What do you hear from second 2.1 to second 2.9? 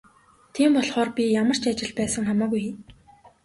хамаагүй хийнэ.